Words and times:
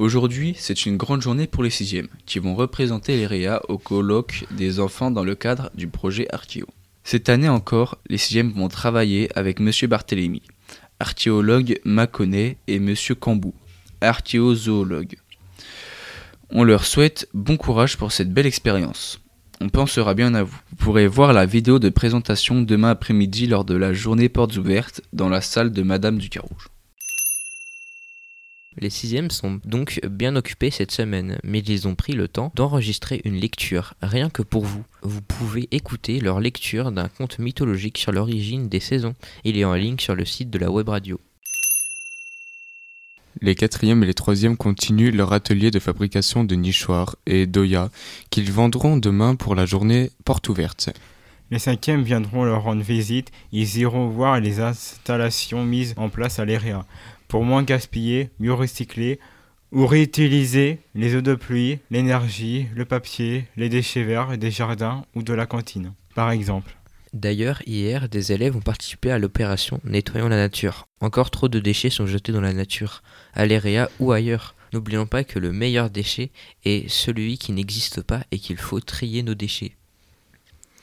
Aujourd'hui, 0.00 0.54
c'est 0.58 0.86
une 0.86 0.96
grande 0.96 1.20
journée 1.20 1.46
pour 1.46 1.62
les 1.62 1.68
sixièmes, 1.68 2.08
qui 2.24 2.38
vont 2.38 2.54
représenter 2.54 3.18
les 3.18 3.26
REA 3.26 3.60
au 3.68 3.76
colloque 3.76 4.46
des 4.50 4.80
enfants 4.80 5.10
dans 5.10 5.24
le 5.24 5.34
cadre 5.34 5.70
du 5.74 5.88
projet 5.88 6.26
Archeo. 6.32 6.64
Cette 7.04 7.28
année 7.28 7.50
encore, 7.50 7.98
les 8.08 8.16
sixièmes 8.16 8.50
vont 8.50 8.68
travailler 8.68 9.28
avec 9.36 9.60
Monsieur 9.60 9.88
Barthélémy, 9.88 10.40
archéologue 11.00 11.78
Mâconnais, 11.84 12.56
et 12.66 12.78
Monsieur 12.78 13.14
Cambou, 13.14 13.52
archéozoologue. 14.00 15.16
On 16.48 16.64
leur 16.64 16.86
souhaite 16.86 17.28
bon 17.34 17.58
courage 17.58 17.98
pour 17.98 18.10
cette 18.10 18.32
belle 18.32 18.46
expérience. 18.46 19.20
On 19.60 19.68
pensera 19.68 20.14
bien 20.14 20.32
à 20.32 20.44
vous. 20.44 20.58
Vous 20.70 20.76
pourrez 20.76 21.08
voir 21.08 21.34
la 21.34 21.44
vidéo 21.44 21.78
de 21.78 21.90
présentation 21.90 22.62
demain 22.62 22.88
après-midi 22.88 23.48
lors 23.48 23.66
de 23.66 23.74
la 23.74 23.92
journée 23.92 24.30
portes 24.30 24.56
ouvertes 24.56 25.02
dans 25.12 25.28
la 25.28 25.42
salle 25.42 25.72
de 25.72 25.82
Madame 25.82 26.16
du 26.16 26.30
Carouge. 26.30 26.70
Les 28.80 28.88
sixièmes 28.88 29.30
sont 29.30 29.60
donc 29.66 30.00
bien 30.10 30.36
occupés 30.36 30.70
cette 30.70 30.90
semaine, 30.90 31.38
mais 31.44 31.58
ils 31.58 31.86
ont 31.86 31.94
pris 31.94 32.14
le 32.14 32.28
temps 32.28 32.50
d'enregistrer 32.54 33.20
une 33.26 33.36
lecture, 33.36 33.92
rien 34.00 34.30
que 34.30 34.40
pour 34.40 34.64
vous. 34.64 34.82
Vous 35.02 35.20
pouvez 35.20 35.68
écouter 35.70 36.18
leur 36.18 36.40
lecture 36.40 36.90
d'un 36.90 37.08
conte 37.08 37.38
mythologique 37.38 37.98
sur 37.98 38.10
l'origine 38.10 38.70
des 38.70 38.80
saisons. 38.80 39.14
Il 39.44 39.58
est 39.58 39.66
en 39.66 39.74
ligne 39.74 39.98
sur 39.98 40.14
le 40.14 40.24
site 40.24 40.48
de 40.48 40.58
la 40.58 40.70
web 40.70 40.88
radio. 40.88 41.20
Les 43.42 43.54
quatrièmes 43.54 44.02
et 44.02 44.06
les 44.06 44.14
troisièmes 44.14 44.56
continuent 44.56 45.14
leur 45.14 45.34
atelier 45.34 45.70
de 45.70 45.78
fabrication 45.78 46.44
de 46.44 46.54
nichoirs 46.54 47.16
et 47.26 47.46
d'oya 47.46 47.90
qu'ils 48.30 48.50
vendront 48.50 48.96
demain 48.96 49.34
pour 49.34 49.54
la 49.54 49.66
journée 49.66 50.10
porte 50.24 50.48
ouverte. 50.48 50.88
Les 51.50 51.58
cinquièmes 51.58 52.02
viendront 52.02 52.44
leur 52.44 52.62
rendre 52.62 52.82
visite, 52.82 53.30
ils 53.52 53.78
iront 53.78 54.08
voir 54.08 54.40
les 54.40 54.60
installations 54.60 55.64
mises 55.64 55.94
en 55.98 56.08
place 56.08 56.38
à 56.38 56.46
l'EREA 56.46 56.86
pour 57.30 57.44
moins 57.44 57.62
gaspiller, 57.62 58.30
mieux 58.40 58.52
recycler 58.52 59.20
ou 59.70 59.86
réutiliser 59.86 60.80
les 60.96 61.14
eaux 61.14 61.20
de 61.20 61.36
pluie, 61.36 61.78
l'énergie, 61.92 62.66
le 62.74 62.84
papier, 62.84 63.46
les 63.56 63.68
déchets 63.68 64.02
verts 64.02 64.36
des 64.36 64.50
jardins 64.50 65.04
ou 65.14 65.22
de 65.22 65.32
la 65.32 65.46
cantine, 65.46 65.92
par 66.16 66.32
exemple. 66.32 66.76
D'ailleurs, 67.12 67.62
hier, 67.66 68.08
des 68.08 68.32
élèves 68.32 68.56
ont 68.56 68.60
participé 68.60 69.12
à 69.12 69.18
l'opération 69.20 69.80
Nettoyons 69.84 70.28
la 70.28 70.36
nature. 70.36 70.86
Encore 71.00 71.30
trop 71.30 71.48
de 71.48 71.60
déchets 71.60 71.90
sont 71.90 72.06
jetés 72.06 72.32
dans 72.32 72.40
la 72.40 72.52
nature, 72.52 73.02
à 73.32 73.46
l'EREA 73.46 73.88
ou 74.00 74.10
ailleurs. 74.10 74.56
N'oublions 74.72 75.06
pas 75.06 75.22
que 75.22 75.38
le 75.38 75.52
meilleur 75.52 75.88
déchet 75.88 76.30
est 76.64 76.88
celui 76.88 77.38
qui 77.38 77.52
n'existe 77.52 78.02
pas 78.02 78.24
et 78.32 78.40
qu'il 78.40 78.58
faut 78.58 78.80
trier 78.80 79.22
nos 79.22 79.34
déchets. 79.34 79.76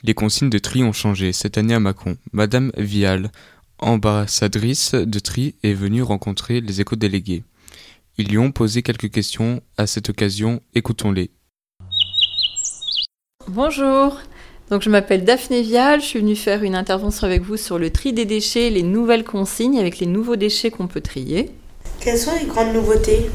Les 0.02 0.14
consignes 0.14 0.50
de 0.50 0.58
tri 0.58 0.82
ont 0.82 0.92
changé 0.92 1.32
cette 1.32 1.58
année 1.58 1.74
à 1.74 1.80
Macron. 1.80 2.16
Madame 2.32 2.70
Vial, 2.76 3.32
ambassadrice 3.78 4.94
de 4.94 5.18
tri, 5.18 5.54
est 5.62 5.74
venue 5.74 6.02
rencontrer 6.02 6.60
les 6.60 6.80
éco-délégués. 6.80 7.44
Ils 8.16 8.28
lui 8.28 8.38
ont 8.38 8.50
posé 8.50 8.82
quelques 8.82 9.10
questions 9.10 9.60
à 9.76 9.86
cette 9.86 10.08
occasion, 10.08 10.60
écoutons-les. 10.74 11.30
Bonjour, 13.46 14.18
donc 14.70 14.82
je 14.82 14.90
m'appelle 14.90 15.24
Daphné 15.24 15.62
Vial, 15.62 16.00
je 16.00 16.06
suis 16.06 16.18
venue 16.18 16.36
faire 16.36 16.62
une 16.62 16.74
intervention 16.74 17.26
avec 17.26 17.42
vous 17.42 17.56
sur 17.56 17.78
le 17.78 17.90
tri 17.90 18.12
des 18.12 18.24
déchets, 18.24 18.70
les 18.70 18.82
nouvelles 18.82 19.24
consignes 19.24 19.78
avec 19.78 19.98
les 19.98 20.06
nouveaux 20.06 20.36
déchets 20.36 20.70
qu'on 20.70 20.88
peut 20.88 21.00
trier. 21.00 21.50
Quelles 22.00 22.18
sont 22.18 22.34
les 22.38 22.46
grandes 22.46 22.74
nouveautés? 22.74 23.30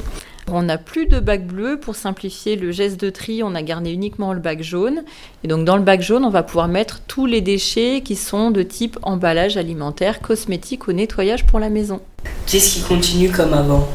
On 0.51 0.63
n'a 0.63 0.77
plus 0.77 1.05
de 1.05 1.19
bac 1.19 1.47
bleu 1.47 1.79
pour 1.79 1.95
simplifier 1.95 2.55
le 2.55 2.71
geste 2.71 2.99
de 2.99 3.09
tri, 3.09 3.43
on 3.43 3.55
a 3.55 3.61
gardé 3.61 3.91
uniquement 3.91 4.33
le 4.33 4.39
bac 4.39 4.61
jaune. 4.61 5.03
Et 5.43 5.47
donc 5.47 5.65
dans 5.65 5.77
le 5.77 5.83
bac 5.83 6.01
jaune, 6.01 6.25
on 6.25 6.29
va 6.29 6.43
pouvoir 6.43 6.67
mettre 6.67 7.01
tous 7.07 7.25
les 7.25 7.41
déchets 7.41 8.01
qui 8.01 8.15
sont 8.15 8.51
de 8.51 8.63
type 8.63 8.97
emballage 9.01 9.57
alimentaire, 9.57 10.21
cosmétique 10.21 10.87
ou 10.87 10.91
nettoyage 10.91 11.45
pour 11.45 11.59
la 11.59 11.69
maison. 11.69 12.01
Qu'est-ce 12.45 12.75
qui 12.75 12.81
continue 12.81 13.29
comme 13.29 13.53
avant? 13.53 13.87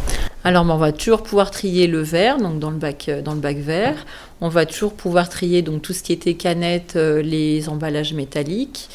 Alors 0.44 0.64
ben, 0.64 0.75
on 0.75 0.78
va 0.78 0.92
toujours 0.92 1.22
pouvoir 1.22 1.50
trier 1.50 1.86
le 1.86 2.00
verre, 2.00 2.38
donc 2.38 2.59
dans 2.59 2.70
le 2.70 2.76
bac, 2.76 3.09
euh, 3.09 3.20
dans 3.20 3.34
le 3.34 3.41
bac 3.41 3.59
vert. 3.59 4.06
On 4.41 4.48
va 4.48 4.66
toujours 4.66 4.94
pouvoir 4.94 5.28
trier 5.28 5.62
donc 5.62 5.82
tout 5.82 5.92
ce 5.92 6.03
qui 6.03 6.12
était 6.12 6.34
canettes, 6.34 6.94
euh, 6.97 7.20
les 7.20 7.69
emballages 7.69 8.15
métalliques. 8.15 8.88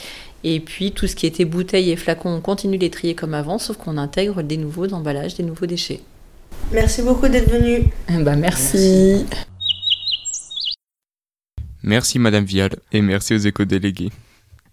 Et 0.43 0.59
puis 0.59 0.91
tout 0.91 1.07
ce 1.07 1.15
qui 1.15 1.25
était 1.25 1.45
bouteilles 1.45 1.91
et 1.91 1.95
flacons, 1.95 2.29
on 2.29 2.41
continue 2.41 2.77
de 2.77 2.83
les 2.83 2.89
trier 2.89 3.15
comme 3.15 3.33
avant, 3.33 3.59
sauf 3.59 3.77
qu'on 3.77 3.97
intègre 3.97 4.41
des 4.41 4.57
nouveaux 4.57 4.91
emballages, 4.93 5.35
des 5.35 5.43
nouveaux 5.43 5.65
déchets. 5.65 6.01
Merci 6.71 7.01
beaucoup 7.01 7.27
d'être 7.27 7.49
venu. 7.51 7.85
Eh 8.09 8.23
ben, 8.23 8.35
merci. 8.35 9.25
Merci 11.83 12.17
Madame 12.17 12.45
Vial 12.45 12.71
et 12.91 13.01
merci 13.01 13.33
aux 13.33 13.37
éco-délégués. 13.37 14.11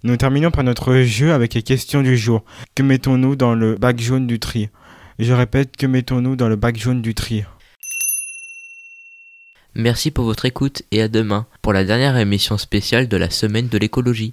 Nous 0.03 0.17
terminons 0.17 0.51
par 0.51 0.65
notre 0.65 0.95
jeu 1.03 1.33
avec 1.33 1.55
les 1.55 1.63
questions 1.63 2.03
du 2.03 2.17
jour. 2.17 2.45
Que 2.75 2.83
mettons-nous 2.83 3.37
dans 3.37 3.55
le 3.55 3.75
bac 3.75 4.01
jaune 4.01 4.27
du 4.27 4.39
tri? 4.39 4.71
Je 5.19 5.33
répète, 5.33 5.77
que 5.77 5.87
mettons-nous 5.87 6.37
dans 6.37 6.49
le 6.49 6.57
bac 6.57 6.79
jaune 6.79 7.03
du 7.03 7.15
tri? 7.15 7.45
Merci 9.75 10.11
pour 10.11 10.25
votre 10.25 10.47
écoute 10.47 10.83
et 10.91 11.03
à 11.03 11.09
demain 11.09 11.47
pour 11.63 11.73
la 11.73 11.85
dernière 11.85 12.17
émission 12.17 12.57
spéciale 12.59 13.09
de 13.09 13.17
la 13.17 13.29
semaine 13.29 13.69
de 13.69 13.79
l'écologie. 13.79 14.33